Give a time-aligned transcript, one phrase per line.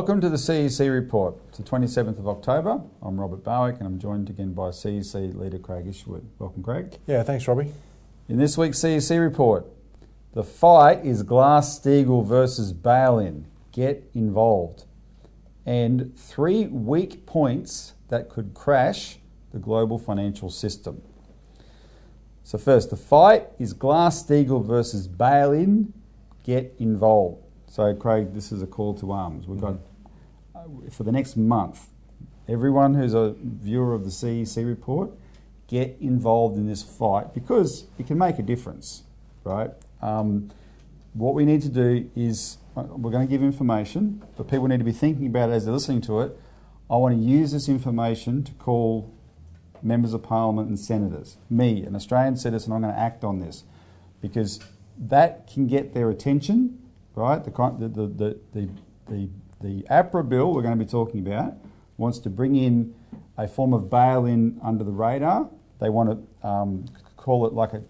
[0.00, 1.34] Welcome to the CEC report.
[1.50, 2.80] It's the 27th of October.
[3.02, 6.26] I'm Robert Barwick and I'm joined again by CEC leader Craig Isherwood.
[6.38, 6.96] Welcome, Craig.
[7.06, 7.70] Yeah, thanks, Robbie.
[8.26, 9.66] In this week's CEC report,
[10.32, 13.44] the fight is Glass Steagall versus Bail-in.
[13.72, 14.86] Get involved.
[15.66, 19.18] And three weak points that could crash
[19.52, 21.02] the global financial system.
[22.42, 25.92] So first, the fight is Glass Steagall versus Bail-in.
[26.42, 27.44] Get involved.
[27.70, 29.46] So, Craig, this is a call to arms.
[29.46, 29.78] We've got, uh,
[30.90, 31.88] for the next month,
[32.48, 35.10] everyone who's a viewer of the CEC report,
[35.68, 39.04] get involved in this fight because it can make a difference,
[39.44, 39.70] right?
[40.02, 40.50] Um,
[41.12, 44.78] what we need to do is, uh, we're going to give information, but people need
[44.78, 46.38] to be thinking about it as they're listening to it.
[46.88, 49.12] I want to use this information to call
[49.82, 51.36] members of parliament and senators.
[51.48, 53.64] Me, an Australian citizen, I'm going to act on this
[54.20, 54.60] because
[54.98, 56.80] that can get their attention
[57.14, 57.44] right?
[57.44, 58.68] The, the, the, the,
[59.08, 59.28] the,
[59.60, 61.54] the APRA bill we're going to be talking about
[61.96, 62.94] wants to bring in
[63.36, 65.48] a form of bail-in under the radar.
[65.80, 66.10] They want
[66.42, 67.82] to um, call it like a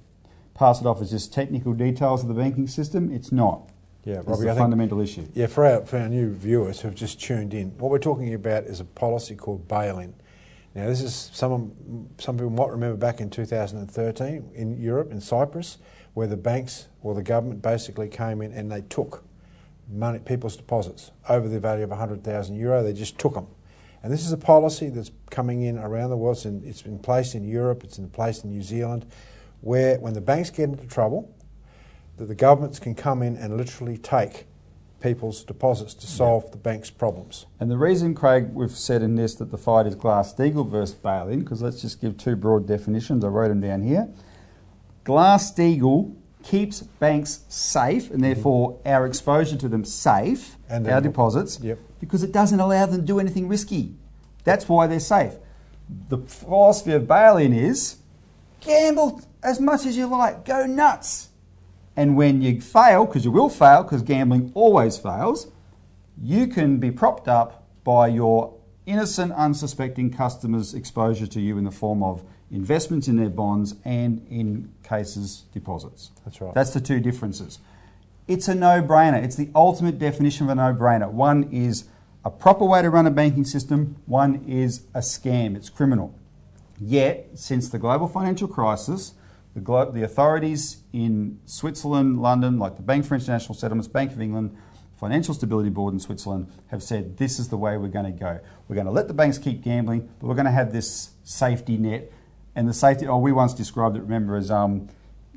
[0.54, 3.10] pass it off as just technical details of the banking system.
[3.10, 3.70] It's not.
[4.04, 5.26] Yeah, Robbie, a fundamental issue.
[5.34, 8.64] Yeah, for our, for our new viewers who've just tuned in, what we're talking about
[8.64, 10.14] is a policy called bail-in.
[10.74, 15.78] Now, this is some some people might remember back in 2013 in Europe, in Cyprus,
[16.14, 19.24] where the banks or the government basically came in and they took
[19.90, 22.82] money, people's deposits over the value of 100,000 euro.
[22.82, 23.46] They just took them.
[24.02, 26.36] And this is a policy that's coming in around the world.
[26.36, 29.06] It's, in, it's been placed in Europe, it's in place in New Zealand,
[29.60, 31.34] where when the banks get into trouble,
[32.16, 34.46] that the governments can come in and literally take
[35.00, 36.50] people's deposits to solve yeah.
[36.50, 37.46] the bank's problems.
[37.58, 41.40] And the reason, Craig, we've said in this that the fight is Glass-Steagall versus bail-in,
[41.40, 43.24] because let's just give two broad definitions.
[43.24, 44.08] I wrote them down here.
[45.04, 48.88] Glass-Steagall keeps banks safe and therefore mm-hmm.
[48.88, 51.78] our exposure to them safe, and our deposits, yep.
[51.98, 53.94] because it doesn't allow them to do anything risky.
[54.44, 55.34] That's why they're safe.
[56.08, 57.96] The philosophy of bail-in is
[58.60, 61.30] gamble as much as you like, go nuts.
[61.96, 65.48] And when you fail, because you will fail, because gambling always fails,
[66.22, 68.54] you can be propped up by your
[68.86, 74.26] innocent, unsuspecting customers' exposure to you in the form of investments in their bonds and
[74.28, 76.10] in cases deposits.
[76.24, 76.54] That's right.
[76.54, 77.58] That's the two differences.
[78.26, 79.22] It's a no-brainer.
[79.22, 81.10] It's the ultimate definition of a no-brainer.
[81.10, 81.84] One is
[82.24, 85.56] a proper way to run a banking system, one is a scam.
[85.56, 86.14] It's criminal.
[86.78, 89.14] Yet, since the global financial crisis,
[89.54, 94.20] the, glo- the authorities in Switzerland, London, like the Bank for International Settlements, Bank of
[94.20, 94.56] England,
[94.96, 98.38] Financial Stability Board in Switzerland have said this is the way we're going to go.
[98.68, 101.78] We're going to let the banks keep gambling, but we're going to have this safety
[101.78, 102.12] net.
[102.54, 104.88] And the safety, oh, we once described it, remember, as um,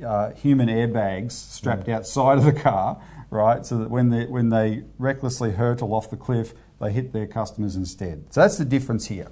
[0.06, 1.94] uh, human airbags strapped mm.
[1.94, 3.66] outside of the car, right?
[3.66, 7.76] So that when they, when they recklessly hurtle off the cliff, they hit their customers
[7.76, 8.34] instead.
[8.34, 9.30] So that's the difference here.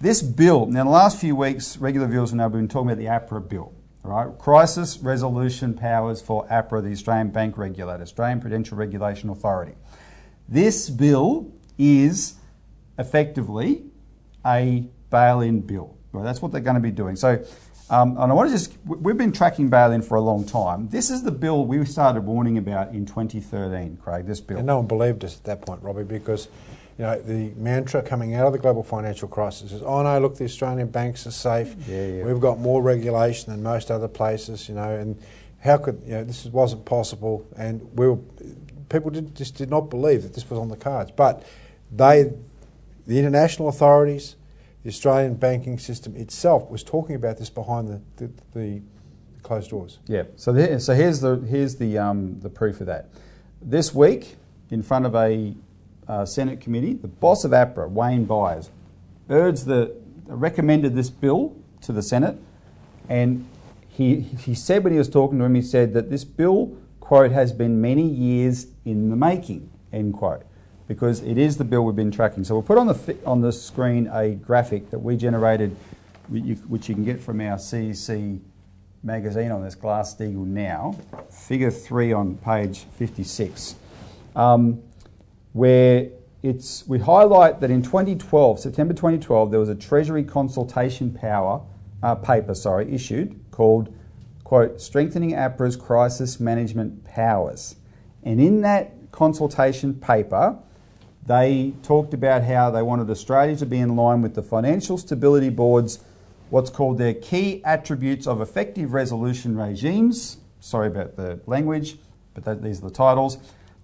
[0.00, 3.06] This bill, now, the last few weeks, regular viewers have now been talking about the
[3.06, 3.72] APRA bill
[4.02, 4.36] right?
[4.38, 9.74] Crisis resolution powers for APRA, the Australian Bank Regulator, Australian Prudential Regulation Authority.
[10.48, 12.34] This bill is
[12.98, 13.84] effectively
[14.44, 15.96] a bail-in bill.
[16.12, 16.24] Right?
[16.24, 17.16] That's what they're going to be doing.
[17.16, 17.44] So,
[17.90, 20.88] um, and I want to just, we've been tracking bail-in for a long time.
[20.88, 24.58] This is the bill we started warning about in 2013, Craig, this bill.
[24.58, 26.48] And no one believed us at that point, Robbie, because
[26.98, 30.36] you know, the mantra coming out of the global financial crisis is, oh no, look,
[30.36, 31.74] the Australian banks are safe.
[31.88, 32.24] Yeah, yeah.
[32.24, 35.20] We've got more regulation than most other places, you know, and
[35.60, 37.46] how could, you know, this wasn't possible.
[37.56, 38.18] And we were,
[38.88, 41.10] people did, just did not believe that this was on the cards.
[41.10, 41.44] But
[41.90, 42.32] they,
[43.06, 44.36] the international authorities,
[44.82, 48.82] the Australian banking system itself was talking about this behind the, the, the
[49.42, 49.98] closed doors.
[50.06, 50.24] Yeah.
[50.36, 53.10] So, so here's the here's the um, the proof of that.
[53.60, 54.36] This week,
[54.70, 55.54] in front of a
[56.08, 58.70] uh, Senate committee, the boss of APRA, Wayne Byres,
[59.30, 59.94] urged the,
[60.26, 62.38] recommended this bill to the Senate,
[63.08, 63.48] and
[63.88, 67.30] he, he said when he was talking to him, he said that this bill, quote,
[67.30, 70.44] has been many years in the making, end quote,
[70.88, 72.44] because it is the bill we've been tracking.
[72.44, 75.76] So we'll put on the, on the screen a graphic that we generated,
[76.28, 78.40] which you can get from our CEC
[79.02, 80.96] magazine on this Glass-Steagall now,
[81.30, 83.74] figure three on page 56.
[84.34, 84.82] Um,
[85.52, 86.08] where
[86.42, 91.62] it's, we highlight that in 2012, September 2012, there was a Treasury consultation power,
[92.02, 93.94] uh, paper sorry, issued called,
[94.44, 97.76] quote, Strengthening APRA's Crisis Management Powers.
[98.22, 100.58] And in that consultation paper,
[101.26, 105.50] they talked about how they wanted Australia to be in line with the Financial Stability
[105.50, 106.00] Board's
[106.50, 110.36] what's called their key attributes of effective resolution regimes.
[110.60, 111.96] Sorry about the language,
[112.34, 113.38] but that, these are the titles.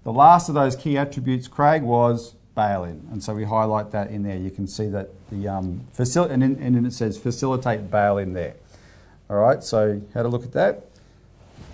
[0.04, 4.22] The last of those key attributes, Craig, was bail-in, and so we highlight that in
[4.22, 4.36] there.
[4.36, 8.54] You can see that the um, and, in, and then it says facilitate bail-in there.
[9.30, 10.86] All right, so had a look at that.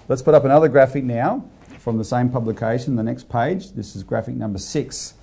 [0.09, 3.73] Let's put up another graphic now from the same publication, the next page.
[3.73, 5.15] This is graphic number six,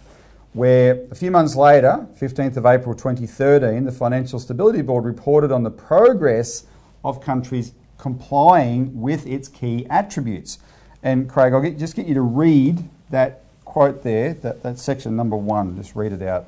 [0.54, 5.64] where a few months later, 15th of April 2013, the Financial Stability Board reported on
[5.64, 6.66] the progress
[7.04, 10.60] of countries complying with its key attributes.
[11.04, 15.16] And Craig, I'll get, just get you to read that quote there, that, that section
[15.16, 15.78] number one.
[15.78, 16.48] Just read it out.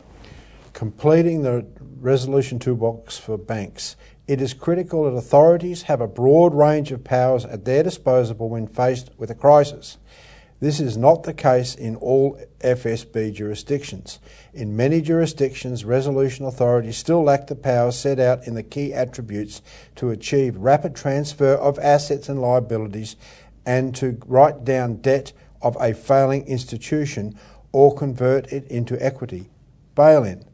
[0.73, 1.65] Completing the
[2.01, 3.95] resolution toolbox for banks.
[4.27, 8.67] It is critical that authorities have a broad range of powers at their disposal when
[8.67, 9.97] faced with a crisis.
[10.63, 14.19] This is not the case in all FSB jurisdictions.
[14.53, 19.61] In many jurisdictions, resolution authorities still lack the powers set out in the key attributes
[19.97, 23.17] to achieve rapid transfer of assets and liabilities
[23.65, 27.37] and to write down debt of a failing institution
[27.73, 29.49] or convert it into equity.
[29.95, 30.45] Bail in.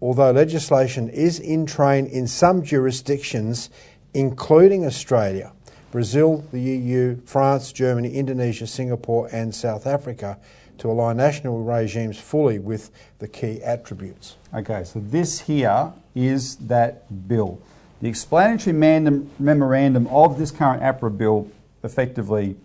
[0.00, 3.68] Although legislation is in train in some jurisdictions,
[4.14, 5.52] including Australia,
[5.90, 10.38] Brazil, the EU, France, Germany, Indonesia, Singapore, and South Africa,
[10.78, 14.36] to align national regimes fully with the key attributes.
[14.54, 17.60] Okay, so this here is that bill.
[18.00, 21.50] The explanatory memorandum of this current APRA bill
[21.82, 22.56] effectively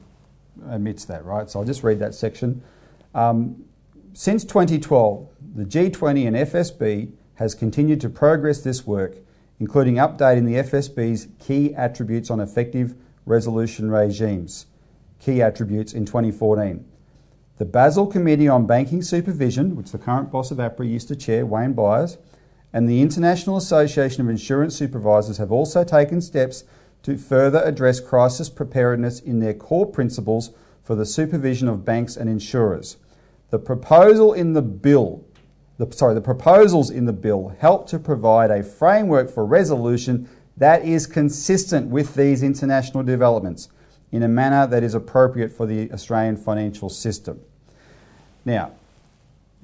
[0.69, 1.49] admits that, right?
[1.49, 2.61] So I'll just read that section.
[3.13, 3.65] Um,
[4.13, 9.17] since 2012, the G20 and FSB has continued to progress this work,
[9.59, 12.95] including updating the FSB's key attributes on effective
[13.25, 14.67] resolution regimes,
[15.19, 16.85] key attributes in 2014.
[17.57, 21.45] The Basel Committee on Banking Supervision, which the current boss of APRA used to chair,
[21.45, 22.17] Wayne Byres,
[22.73, 26.65] and the International Association of Insurance Supervisors have also taken steps
[27.03, 30.51] to further address crisis preparedness in their core principles
[30.83, 32.97] for the supervision of banks and insurers.
[33.51, 35.23] The proposal in the bill,
[35.77, 40.85] the, sorry, the proposals in the bill help to provide a framework for resolution that
[40.85, 43.69] is consistent with these international developments
[44.11, 47.41] in a manner that is appropriate for the Australian financial system.
[48.45, 48.71] Now,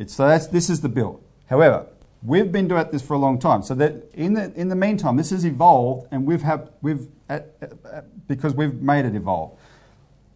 [0.07, 1.21] so that's, this is the bill.
[1.47, 1.88] However,
[2.23, 3.63] we've been doing this for a long time.
[3.63, 7.55] So that in the in the meantime, this has evolved, and we've have we've at,
[7.61, 9.57] at, because we've made it evolve.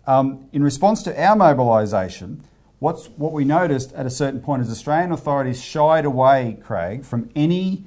[0.07, 2.44] Um, in response to our mobilisation,
[2.80, 7.30] what's what we noticed at a certain point is Australian authorities shied away, Craig, from
[7.36, 7.86] any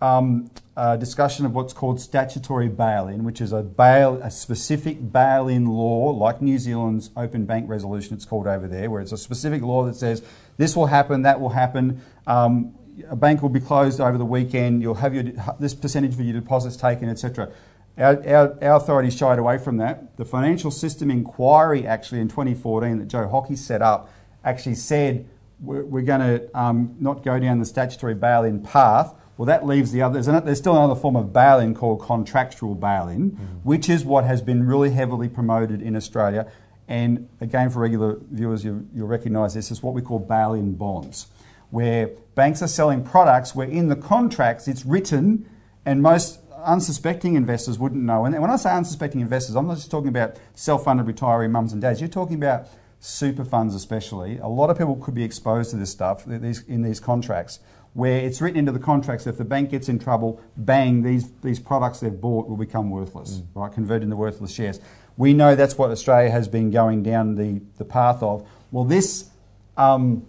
[0.00, 5.66] um, uh, discussion of what's called statutory bail-in, which is a bail, a specific bail-in
[5.66, 8.14] law, like New Zealand's open bank resolution.
[8.14, 10.22] It's called over there, where it's a specific law that says
[10.56, 12.00] this will happen, that will happen.
[12.26, 12.74] Um,
[13.08, 14.82] a bank will be closed over the weekend.
[14.82, 15.24] You'll have your
[15.58, 17.50] this percentage of your deposits taken, etc.
[17.98, 20.16] Our, our, our authorities shied away from that.
[20.16, 24.10] The Financial System Inquiry, actually in 2014, that Joe Hockey set up,
[24.44, 25.28] actually said
[25.60, 29.14] we're, we're going to um, not go down the statutory bail-in path.
[29.40, 30.20] Well, that leaves the other.
[30.20, 33.44] There's still another form of bail-in called contractual bail-in, mm-hmm.
[33.62, 36.52] which is what has been really heavily promoted in Australia.
[36.88, 41.28] And again, for regular viewers, you, will recognise this is what we call bail-in bonds
[41.70, 45.48] where banks are selling products where in the contracts it's written
[45.86, 48.26] and most unsuspecting investors wouldn't know.
[48.26, 51.80] And when I say unsuspecting investors, I'm not just talking about self-funded retiree mums and
[51.80, 51.98] dads.
[51.98, 54.36] You're talking about super funds especially.
[54.36, 57.60] A lot of people could be exposed to this stuff in these contracts
[57.94, 61.58] where it's written into the contracts if the bank gets in trouble, bang, these, these
[61.58, 63.46] products they've bought will become worthless, mm.
[63.54, 63.72] right?
[63.72, 64.80] Converted into worthless shares.
[65.16, 68.48] We know that's what Australia has been going down the, the path of.
[68.70, 69.30] Well, this
[69.76, 70.26] um,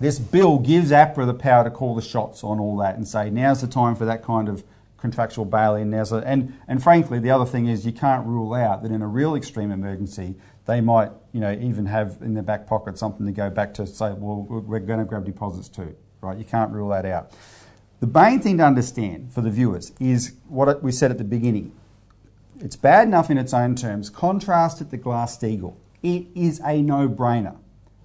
[0.00, 3.28] this bill gives APRA the power to call the shots on all that and say,
[3.28, 4.64] now's the time for that kind of
[4.96, 5.90] contractual bail-in.
[5.90, 9.06] Now's and, and frankly, the other thing is you can't rule out that in a
[9.06, 13.32] real extreme emergency, they might, you know, even have in their back pocket something to
[13.32, 16.38] go back to say, well, we're going to grab deposits too, right?
[16.38, 17.32] You can't rule that out.
[18.00, 21.72] The main thing to understand for the viewers is what we said at the beginning.
[22.60, 24.10] It's bad enough in its own terms.
[24.10, 25.74] Contrast it to Glass-Steagall.
[26.02, 27.56] It is a no-brainer.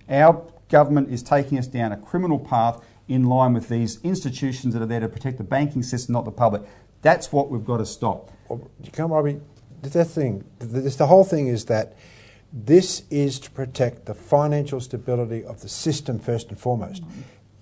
[0.09, 4.81] Our government is taking us down a criminal path in line with these institutions that
[4.81, 6.63] are there to protect the banking system, not the public.
[7.01, 8.31] That's what we've got to stop.
[8.49, 9.39] Well, you come, Robbie.
[9.81, 11.95] The thing, this, the whole thing is that
[12.51, 17.03] this is to protect the financial stability of the system first and foremost.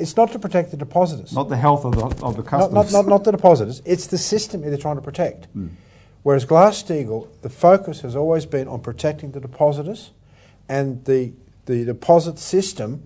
[0.03, 1.33] It's not to protect the depositors.
[1.33, 2.73] Not the health of the, of the customers.
[2.73, 3.81] Not, not, not, not the depositors.
[3.85, 5.47] It's the system they're trying to protect.
[5.57, 5.69] Mm.
[6.21, 10.11] Whereas Glass-Steagall, the focus has always been on protecting the depositors
[10.69, 11.33] and the
[11.65, 13.05] the deposit system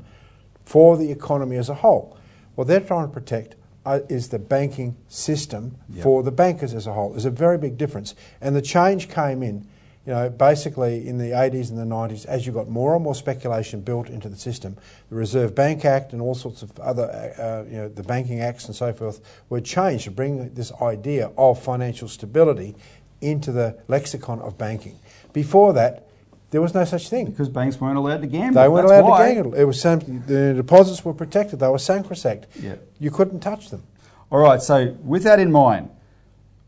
[0.66, 2.18] for the economy as a whole.
[2.56, 6.04] What they're trying to protect uh, is the banking system yep.
[6.04, 7.12] for the bankers as a whole.
[7.12, 8.16] There's a very big difference.
[8.42, 9.68] And the change came in
[10.08, 13.14] you know, basically in the 80s and the 90s, as you got more and more
[13.14, 14.78] speculation built into the system,
[15.10, 17.04] the Reserve Bank Act and all sorts of other,
[17.38, 21.30] uh, you know, the banking acts and so forth were changed to bring this idea
[21.38, 22.74] of financial stability
[23.20, 24.98] into the lexicon of banking.
[25.34, 26.08] Before that,
[26.52, 27.26] there was no such thing.
[27.26, 28.62] Because banks weren't allowed to gamble.
[28.62, 29.28] They weren't That's allowed why.
[29.28, 29.54] to gamble.
[29.56, 31.60] It was some, the deposits were protected.
[31.60, 32.48] They were sacrosanct.
[32.58, 32.76] Yeah.
[32.98, 33.84] You couldn't touch them.
[34.32, 35.90] All right, so with that in mind,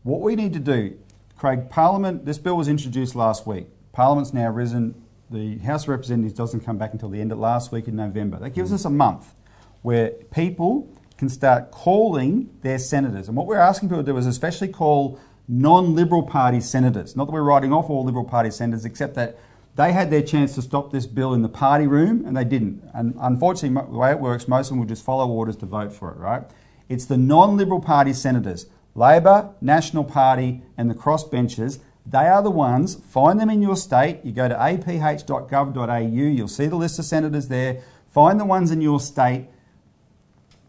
[0.02, 0.98] what we need to do,
[1.40, 3.68] Craig, Parliament, this bill was introduced last week.
[3.92, 5.06] Parliament's now risen.
[5.30, 8.38] The House of Representatives doesn't come back until the end of last week in November.
[8.38, 9.32] That gives us a month
[9.80, 13.26] where people can start calling their senators.
[13.26, 15.18] And what we're asking people to do is especially call
[15.48, 17.16] non Liberal Party senators.
[17.16, 19.38] Not that we're writing off all Liberal Party senators, except that
[19.76, 22.82] they had their chance to stop this bill in the party room and they didn't.
[22.92, 25.94] And unfortunately, the way it works, most of them will just follow orders to vote
[25.94, 26.42] for it, right?
[26.90, 31.78] It's the non Liberal Party senators, Labor, National Party, and the crossbenchers.
[32.06, 34.20] They are the ones, find them in your state.
[34.24, 37.82] You go to aph.gov.au, you'll see the list of senators there.
[38.12, 39.46] Find the ones in your state,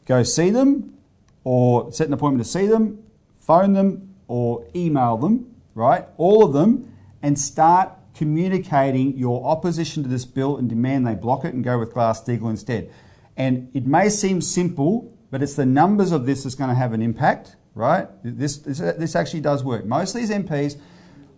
[0.05, 0.97] go see them,
[1.43, 3.03] or set an appointment to see them,
[3.39, 6.05] phone them, or email them, right?
[6.17, 11.45] All of them, and start communicating your opposition to this bill and demand they block
[11.45, 12.91] it and go with Glass Steagall instead.
[13.35, 16.93] And it may seem simple, but it's the numbers of this that's going to have
[16.93, 18.07] an impact, right?
[18.23, 19.85] This, this, this actually does work.
[19.85, 20.77] Most of these MPs,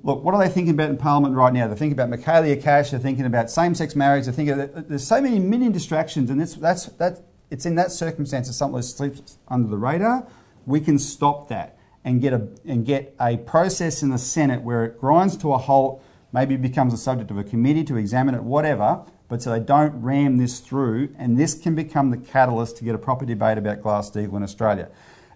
[0.04, 1.68] look, what are they thinking about in Parliament right now?
[1.68, 5.40] They're thinking about Michaelia Cash, they're thinking about same-sex marriage, they're thinking, there's so many
[5.40, 9.78] million distractions, and it's, that's, that, it's in that circumstance that something slips under the
[9.78, 10.28] radar,
[10.66, 14.84] we can stop that and get a, and get a process in the Senate where
[14.84, 18.44] it grinds to a halt, maybe becomes a subject of a committee to examine it,
[18.44, 22.84] whatever, but so they don't ram this through, and this can become the catalyst to
[22.84, 24.90] get a proper debate about Glass-Steagall in Australia.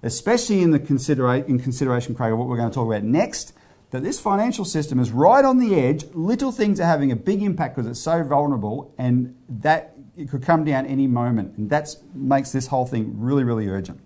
[0.03, 3.53] Especially in the considera- in consideration, Craig, of what we're going to talk about next,
[3.91, 6.05] that this financial system is right on the edge.
[6.13, 10.43] Little things are having a big impact because it's so vulnerable, and that it could
[10.43, 13.99] come down any moment, and that makes this whole thing really, really urgent.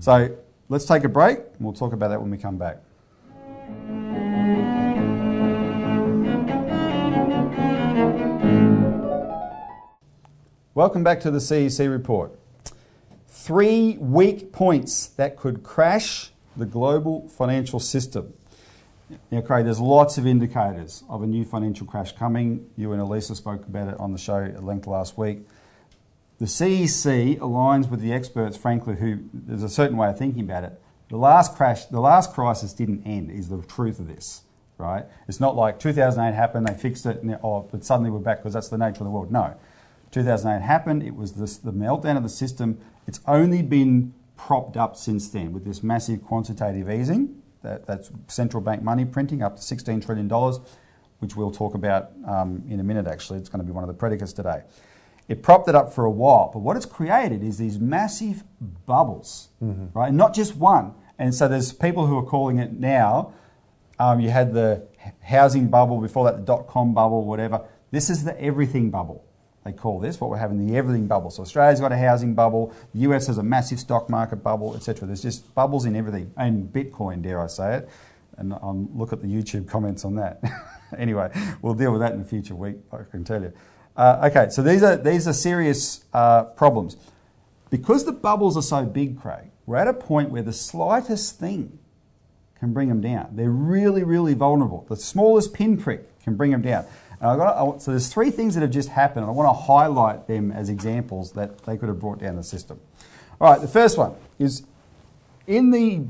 [0.00, 0.36] So
[0.68, 2.78] let's take a break, and we'll talk about that when we come back.
[10.74, 12.36] Welcome back to the CEC report.
[13.44, 18.32] Three weak points that could crash the global financial system.
[19.30, 22.70] Now, Craig, there's lots of indicators of a new financial crash coming.
[22.74, 25.46] You and Elisa spoke about it on the show at length last week.
[26.38, 30.64] The CEC aligns with the experts, frankly, who there's a certain way of thinking about
[30.64, 30.80] it.
[31.10, 34.44] The last crash, the last crisis didn't end, is the truth of this,
[34.78, 35.04] right?
[35.28, 38.54] It's not like 2008 happened, they fixed it, and oh, but suddenly we're back because
[38.54, 39.30] that's the nature of the world.
[39.30, 39.54] No.
[40.14, 42.78] 2008 happened, it was this, the meltdown of the system.
[43.06, 48.62] It's only been propped up since then with this massive quantitative easing, that, that's central
[48.62, 50.28] bank money printing up to $16 trillion,
[51.18, 53.40] which we'll talk about um, in a minute actually.
[53.40, 54.62] It's going to be one of the predicates today.
[55.26, 58.44] It propped it up for a while, but what it's created is these massive
[58.86, 59.98] bubbles, mm-hmm.
[59.98, 60.12] right?
[60.12, 60.94] Not just one.
[61.18, 63.32] And so there's people who are calling it now.
[63.98, 64.86] Um, you had the
[65.22, 67.62] housing bubble before that, the dot com bubble, whatever.
[67.90, 69.24] This is the everything bubble
[69.64, 71.30] they call this, what we're having the everything bubble.
[71.30, 75.06] So Australia's got a housing bubble, the US has a massive stock market bubble, etc.
[75.06, 77.88] There's just bubbles in everything, and Bitcoin, dare I say it.
[78.36, 80.42] And um, look at the YouTube comments on that.
[80.98, 81.30] anyway,
[81.62, 83.52] we'll deal with that in the future week, I can tell you.
[83.96, 86.96] Uh, okay, so these are, these are serious uh, problems.
[87.70, 91.78] Because the bubbles are so big, Craig, we're at a point where the slightest thing
[92.58, 93.30] can bring them down.
[93.32, 94.84] They're really, really vulnerable.
[94.88, 96.86] The smallest pinprick can bring them down.
[97.20, 99.62] And I got so there's three things that have just happened, and I want to
[99.62, 102.80] highlight them as examples that they could have brought down the system.
[103.40, 104.64] All right, the first one is
[105.46, 106.04] in the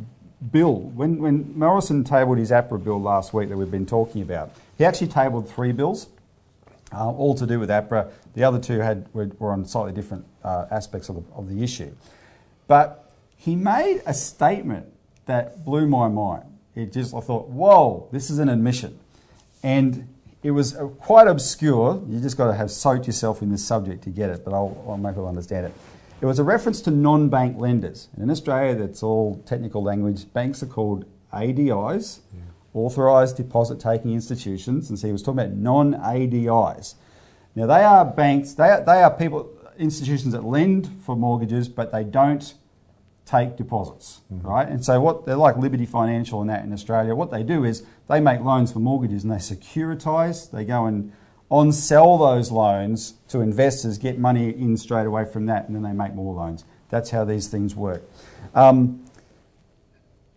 [0.53, 4.51] bill, when, when Morrison tabled his APRA bill last week that we've been talking about,
[4.77, 6.09] he actually tabled three bills,
[6.93, 8.11] uh, all to do with APRA.
[8.35, 11.63] The other two had, were, were on slightly different uh, aspects of the, of the
[11.63, 11.95] issue.
[12.67, 14.87] But he made a statement
[15.27, 16.45] that blew my mind.
[16.75, 18.99] It just, I thought, whoa, this is an admission.
[19.63, 20.14] And
[20.45, 22.03] it was uh, quite obscure.
[22.07, 24.85] You just got to have soaked yourself in this subject to get it, but I'll,
[24.87, 25.73] I'll make people understand it.
[26.21, 28.09] It was a reference to non bank lenders.
[28.15, 30.33] And in Australia, that's all technical language.
[30.33, 32.41] Banks are called ADIs, yeah.
[32.75, 34.91] authorised deposit taking institutions.
[34.91, 36.95] And so he was talking about non ADIs.
[37.57, 39.49] Now, they are banks, they are, they are people,
[39.79, 42.55] institutions that lend for mortgages, but they don't
[43.27, 44.47] take deposits, mm-hmm.
[44.47, 44.69] right?
[44.69, 47.15] And so what they're like Liberty Financial and that in Australia.
[47.15, 50.51] What they do is they make loans for mortgages and they securitize.
[50.51, 51.13] They go and
[51.51, 55.83] on sell those loans to investors, get money in straight away from that, and then
[55.83, 56.65] they make more loans.
[56.91, 58.03] That's how these things work.
[58.55, 59.05] Um,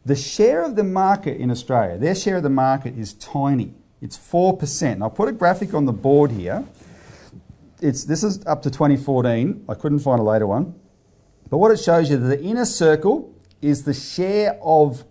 [0.05, 3.73] the share of the market in Australia, their share of the market is tiny.
[4.01, 4.93] It's 4%.
[4.93, 6.65] And I'll put a graphic on the board here.
[7.81, 9.65] It's, this is up to 2014.
[9.67, 10.75] I couldn't find a later one.
[11.49, 15.05] But what it shows you, that the inner circle is the share of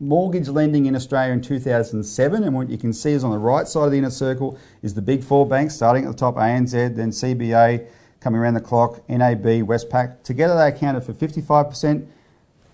[0.00, 2.44] mortgage lending in Australia in 2007.
[2.44, 4.94] And what you can see is on the right side of the inner circle is
[4.94, 7.86] the big four banks, starting at the top, ANZ, then CBA,
[8.20, 10.22] coming around the clock, NAB, Westpac.
[10.22, 12.06] Together they accounted for 55%.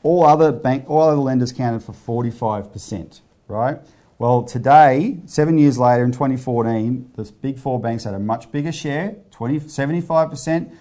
[0.03, 3.79] All other bank, all other lenders counted for 45%, right?
[4.19, 8.73] Well, today, seven years later in 2014, the big four banks had a much bigger
[8.73, 10.73] share, 20, 75%.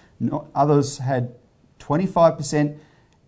[0.54, 1.34] Others had
[1.88, 2.78] 25%,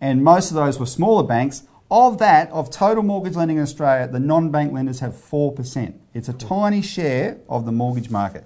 [0.01, 1.65] and most of those were smaller banks.
[1.91, 5.95] Of that, of total mortgage lending in Australia, the non-bank lenders have 4%.
[6.15, 8.45] It's a tiny share of the mortgage market.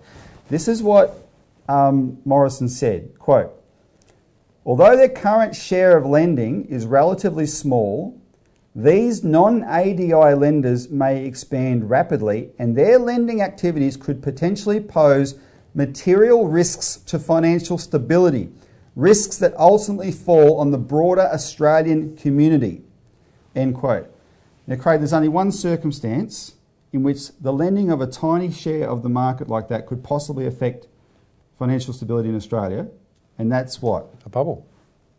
[0.48, 1.28] This is what
[1.68, 3.52] um, Morrison said, quote,
[4.64, 8.18] although their current share of lending is relatively small,
[8.74, 15.38] these non-ADI lenders may expand rapidly and their lending activities could potentially pose
[15.74, 18.48] material risks to financial stability,
[18.96, 22.82] risks that ultimately fall on the broader Australian community.
[23.54, 24.10] End quote.
[24.66, 26.54] Now, Craig, there's only one circumstance
[26.92, 30.46] in which the lending of a tiny share of the market like that could possibly
[30.46, 30.86] affect
[31.58, 32.88] financial stability in Australia,
[33.36, 34.14] and that's what?
[34.24, 34.66] A bubble.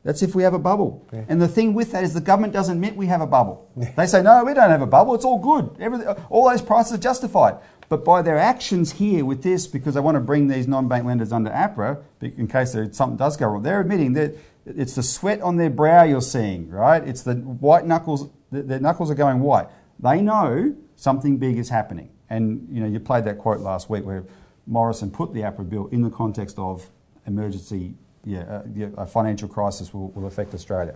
[0.06, 1.06] That's if we have a bubble.
[1.12, 1.26] Yeah.
[1.28, 3.70] And the thing with that is the government doesn't admit we have a bubble.
[3.78, 3.92] Yeah.
[3.98, 5.16] They say, no, we don't have a bubble.
[5.16, 5.82] It's all good.
[5.82, 7.58] Everything, all those prices are justified.
[7.90, 11.32] But by their actions here with this, because they want to bring these non-bank lenders
[11.32, 14.36] under APRA, in case there, something does go wrong, they're admitting that
[14.66, 17.06] it's the sweat on their brow you're seeing, right?
[17.06, 19.68] It's the white knuckles, their knuckles are going white.
[20.00, 22.12] They know something big is happening.
[22.30, 24.24] And, you know, you played that quote last week where
[24.66, 26.90] Morrison put the APRA bill in the context of
[27.28, 30.96] emergency, yeah, uh, a financial crisis will, will affect Australia.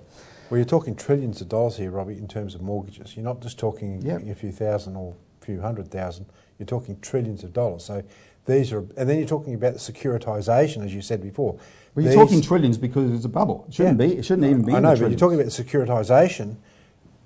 [0.49, 3.15] Well, you're talking trillions of dollars here, Robbie, in terms of mortgages.
[3.15, 4.25] You're not just talking yep.
[4.25, 6.25] a few thousand or a few hundred thousand.
[6.57, 7.85] You're talking trillions of dollars.
[7.85, 8.03] So
[8.45, 11.53] these are, and then you're talking about the securitization, as you said before.
[11.93, 13.65] Well, you're these, talking trillions because it's a bubble.
[13.67, 14.07] It shouldn't yeah.
[14.07, 14.17] be.
[14.17, 14.73] It shouldn't even be.
[14.73, 16.55] I know, but you're talking about the securitization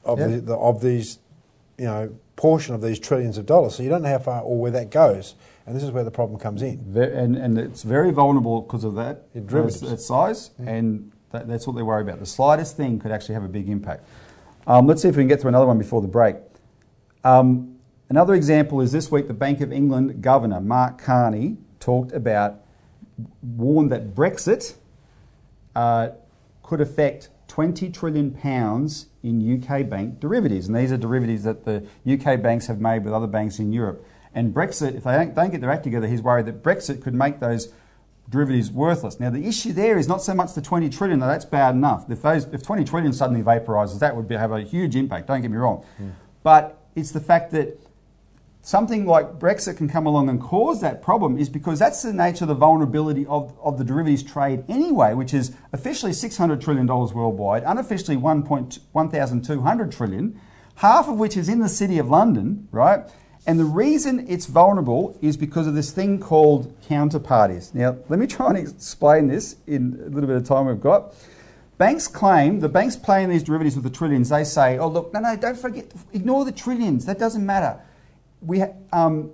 [0.04, 1.20] of the, the, of these,
[1.78, 3.76] you know, portion of these trillions of dollars.
[3.76, 6.12] So you don't know how far or where that goes, and this is where the
[6.12, 6.84] problem comes in.
[6.86, 9.28] Very, and and it's very vulnerable because of that.
[9.34, 10.70] Its, its size, yeah.
[10.72, 12.20] and that, that's what they worry about.
[12.20, 14.08] The slightest thing could actually have a big impact.
[14.68, 16.36] Um, let's see if we can get through another one before the break.
[17.24, 17.74] Um,
[18.14, 22.60] Another example is this week the Bank of England Governor, Mark Carney, talked about,
[23.42, 24.76] warned that Brexit
[25.76, 26.10] uh,
[26.62, 30.68] could affect 20 trillion pounds in UK bank derivatives.
[30.68, 34.06] And these are derivatives that the UK banks have made with other banks in Europe.
[34.36, 37.14] And Brexit, if they don't, don't get their act together, he's worried that Brexit could
[37.14, 37.72] make those
[38.30, 39.20] derivatives worthless.
[39.20, 42.10] Now, the issue there is not so much the 20 trillion, though that's bad enough.
[42.10, 45.42] If, those, if 20 trillion suddenly vaporises, that would be, have a huge impact, don't
[45.42, 45.86] get me wrong.
[46.02, 46.14] Mm.
[46.42, 47.80] But it's the fact that
[48.62, 52.46] something like Brexit can come along and cause that problem is because that's the nature
[52.46, 57.64] of the vulnerability of, of the derivatives trade anyway, which is officially $600 trillion worldwide,
[57.66, 60.42] unofficially 1,200 trillion,
[60.76, 63.10] half of which is in the city of London, right?
[63.46, 67.74] And the reason it's vulnerable is because of this thing called counterparties.
[67.74, 71.14] Now, let me try and explain this in a little bit of time we've got.
[71.78, 75.20] Banks claim, the banks playing these derivatives with the trillions, they say, oh, look, no,
[75.20, 77.82] no, don't forget, ignore the trillions, that doesn't matter
[78.46, 79.32] we, um,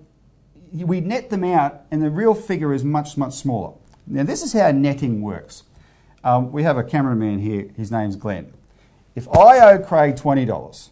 [0.72, 3.74] we net them out and the real figure is much, much smaller.
[4.08, 5.64] Now, this is how netting works.
[6.24, 8.54] Um, we have a cameraman here, his name's Glenn.
[9.16, 10.90] If I owe Craig $20,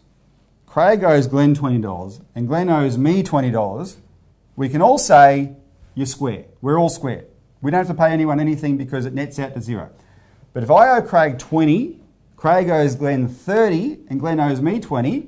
[0.68, 3.96] Craig owes Glenn $20, and Glenn owes me $20,
[4.54, 5.56] we can all say,
[5.94, 6.44] you're square.
[6.60, 7.24] We're all square.
[7.62, 9.90] We don't have to pay anyone anything because it nets out to zero.
[10.52, 11.98] But if I owe Craig 20,
[12.36, 15.26] Craig owes Glenn 30, and Glenn owes me 20,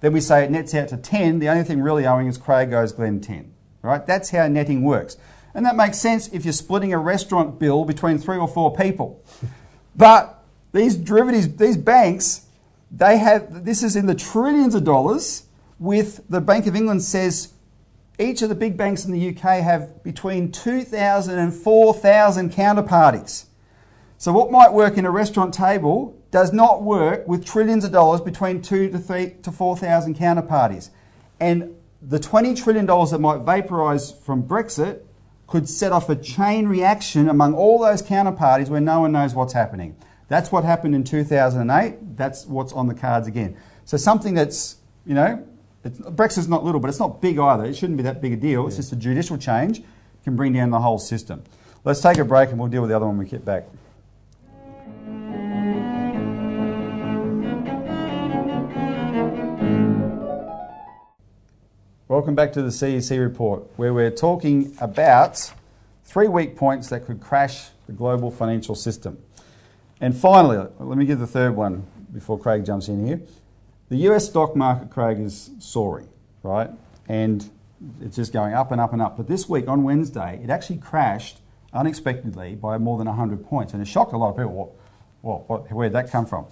[0.00, 1.38] then we say it nets out to 10.
[1.38, 3.52] The only thing really owing is Craig owes Glenn 10.
[3.82, 4.04] Right?
[4.04, 5.16] That's how netting works.
[5.54, 9.24] And that makes sense if you're splitting a restaurant bill between three or four people.
[9.98, 12.45] But these derivatives, these banks,
[12.90, 15.44] they have, this is in the trillions of dollars,
[15.78, 17.52] with the Bank of England says
[18.18, 23.46] each of the big banks in the UK have between 2,000 and 4,000 counterparties.
[24.18, 28.20] So what might work in a restaurant table does not work with trillions of dollars
[28.20, 30.90] between two to three to 4,000 counterparties.
[31.38, 35.00] And the $20 trillion that might vaporise from Brexit
[35.46, 39.52] could set off a chain reaction among all those counterparties where no one knows what's
[39.52, 39.96] happening.
[40.28, 42.16] That's what happened in 2008.
[42.16, 43.56] That's what's on the cards again.
[43.84, 45.46] So something that's, you know,
[45.84, 47.64] Brexit's not little, but it's not big either.
[47.64, 48.62] It shouldn't be that big a deal.
[48.62, 48.66] Yeah.
[48.66, 49.82] It's just a judicial change
[50.24, 51.44] can bring down the whole system.
[51.84, 53.66] Let's take a break and we'll deal with the other one when we get back.
[62.08, 65.52] Welcome back to the CEC report, where we're talking about
[66.04, 69.18] three weak points that could crash the global financial system.
[70.00, 73.20] And finally, let me give the third one before Craig jumps in here.
[73.88, 76.08] The US stock market, Craig, is soaring,
[76.42, 76.70] right?
[77.08, 77.48] And
[78.00, 79.16] it's just going up and up and up.
[79.16, 81.38] But this week, on Wednesday, it actually crashed
[81.72, 83.72] unexpectedly by more than 100 points.
[83.72, 84.76] And it shocked a lot of people.
[85.22, 86.46] Well, what, where'd that come from?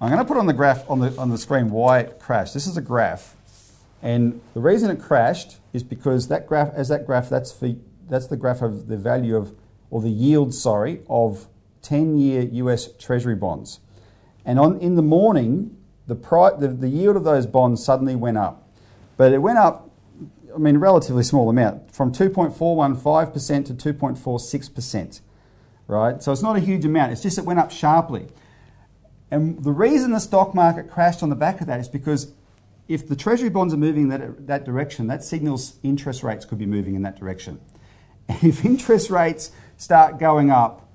[0.00, 2.54] I'm going to put on the graph on the, on the screen why it crashed.
[2.54, 3.36] This is a graph.
[4.02, 7.74] And the reason it crashed is because that graph, as that graph, that's, for,
[8.08, 9.54] that's the graph of the value of,
[9.90, 11.46] or the yield, sorry, of
[11.82, 13.80] 10 year US Treasury bonds.
[14.44, 18.38] And on, in the morning, the, pri- the, the yield of those bonds suddenly went
[18.38, 18.68] up.
[19.16, 19.90] But it went up,
[20.54, 25.20] I mean, relatively small amount, from 2.415% to 2.46%,
[25.86, 26.22] right?
[26.22, 28.28] So it's not a huge amount, it's just it went up sharply.
[29.30, 32.32] And the reason the stock market crashed on the back of that is because
[32.88, 36.66] if the treasury bonds are moving that, that direction, that signals interest rates could be
[36.66, 37.60] moving in that direction.
[38.28, 40.89] And if interest rates start going up,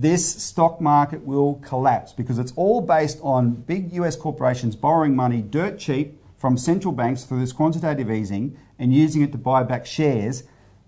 [0.00, 5.42] this stock market will collapse because it's all based on big US corporations borrowing money
[5.42, 9.86] dirt cheap from central banks through this quantitative easing and using it to buy back
[9.86, 10.44] shares.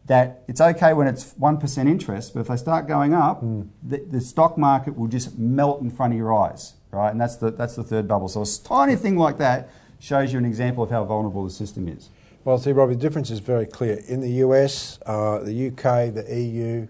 [0.06, 3.68] That it's okay when it's 1% interest, but if they start going up, mm.
[3.82, 7.10] the, the stock market will just melt in front of your eyes, right?
[7.10, 8.26] And that's the, that's the third bubble.
[8.26, 9.70] So a tiny thing like that
[10.00, 12.08] shows you an example of how vulnerable the system is.
[12.42, 14.00] Well, see, Robbie, the difference is very clear.
[14.08, 16.88] In the US, uh, the UK, the EU,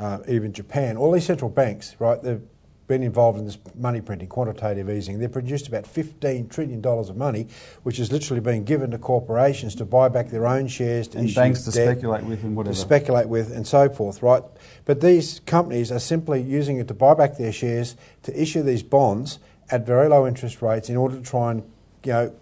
[0.00, 2.40] uh, even Japan, all these central banks, right, they've
[2.88, 5.18] been involved in this money printing, quantitative easing.
[5.20, 7.46] They've produced about $15 trillion of money,
[7.82, 11.32] which is literally being given to corporations to buy back their own shares, to and
[11.32, 12.74] banks to speculate with and whatever.
[12.74, 14.42] To speculate with and so forth, right?
[14.86, 18.82] But these companies are simply using it to buy back their shares, to issue these
[18.82, 19.38] bonds
[19.70, 21.62] at very low interest rates in order to try and
[22.04, 22.34] you know,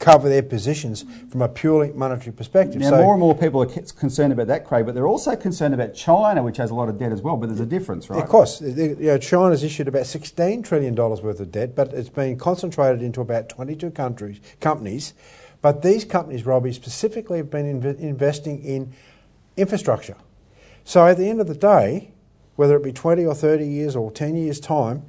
[0.00, 2.80] cover their positions from a purely monetary perspective.
[2.80, 5.74] Now, so, more and more people are concerned about that, Craig, but they're also concerned
[5.74, 7.36] about China, which has a lot of debt as well.
[7.36, 8.20] But there's a difference, right?
[8.20, 8.60] Of course.
[8.62, 13.20] You know, China's issued about $16 trillion worth of debt, but it's been concentrated into
[13.20, 15.12] about 22 countries, companies.
[15.62, 18.94] But these companies, Robbie, specifically have been inv- investing in
[19.58, 20.16] infrastructure.
[20.82, 22.12] So at the end of the day,
[22.56, 25.02] whether it be 20 or 30 years or 10 years' time,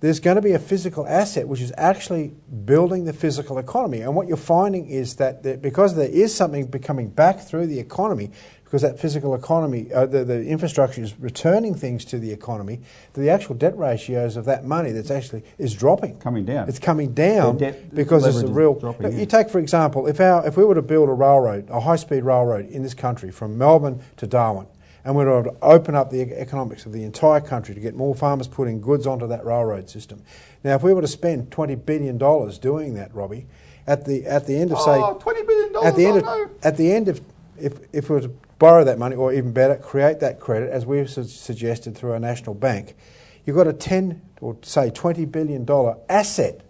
[0.00, 4.00] there's going to be a physical asset which is actually building the physical economy.
[4.00, 8.30] And what you're finding is that because there is something becoming back through the economy,
[8.64, 12.80] because that physical economy, uh, the, the infrastructure is returning things to the economy,
[13.14, 16.18] the actual debt ratios of that money that's actually is dropping.
[16.18, 16.68] Coming down.
[16.68, 17.58] It's coming down
[17.94, 18.74] because there's a real.
[18.74, 19.18] Dropping.
[19.18, 21.96] You take, for example, if, our, if we were to build a railroad, a high
[21.96, 24.66] speed railroad in this country from Melbourne to Darwin,
[25.06, 28.12] and we're going to open up the economics of the entire country to get more
[28.12, 30.20] farmers putting goods onto that railroad system.
[30.64, 33.46] Now, if we were to spend $20 billion doing that, Robbie,
[33.86, 34.96] at the, at the end of, say...
[34.96, 37.20] Oh, $20 billion, at the end of, At the end of,
[37.56, 40.84] if, if we were to borrow that money, or even better, create that credit, as
[40.84, 42.96] we've su- suggested through our national bank,
[43.44, 45.64] you've got a 10 or say $20 billion
[46.08, 46.62] asset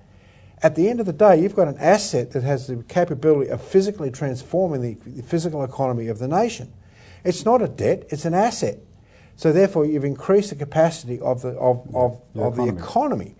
[0.62, 3.62] at the end of the day, you've got an asset that has the capability of
[3.62, 6.72] physically transforming the, the, physical economy of the nation.
[7.26, 8.78] It's not a debt, it's an asset.
[9.36, 12.70] So therefore, you've increased the capacity of the, of, of, the, of economy.
[12.70, 13.34] the economy.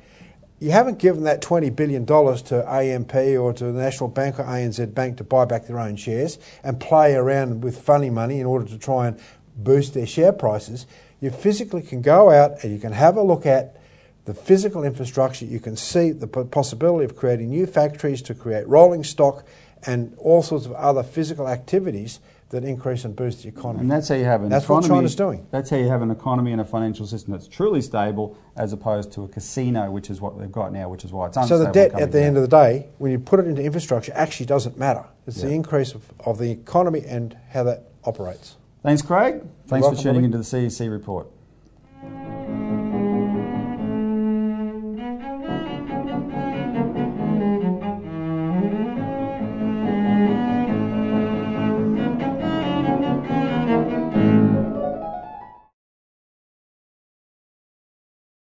[0.59, 4.94] You haven't given that $20 billion to AMP or to the National Bank or ANZ
[4.94, 8.66] Bank to buy back their own shares and play around with funny money in order
[8.66, 9.20] to try and
[9.57, 10.87] boost their share prices.
[11.20, 13.77] You physically can go out and you can have a look at
[14.25, 15.44] the physical infrastructure.
[15.44, 19.46] You can see the possibility of creating new factories to create rolling stock
[19.85, 22.18] and all sorts of other physical activities
[22.50, 23.80] that increase and boost the economy.
[23.80, 24.88] And that's how you have an that's economy.
[24.88, 25.46] what China's doing.
[25.50, 29.12] That's how you have an economy and a financial system that's truly stable, as opposed
[29.12, 31.59] to a casino, which is what they've got now, which is why it's unstable.
[31.59, 32.28] So the debt at the down.
[32.28, 35.04] end of the day, when you put it into infrastructure, actually doesn't matter.
[35.26, 38.56] It's the increase of, of the economy and how that operates.
[38.82, 39.42] Thanks, Craig.
[39.66, 41.26] Thanks welcome, for tuning into the CEC report.